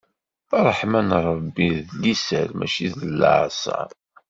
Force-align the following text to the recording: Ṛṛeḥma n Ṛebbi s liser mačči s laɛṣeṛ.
Ṛṛeḥma 0.65 1.01
n 1.07 1.11
Ṛebbi 1.25 1.69
s 1.87 1.89
liser 2.01 2.49
mačči 2.57 2.87
s 2.93 2.95
laɛṣeṛ. 3.19 3.89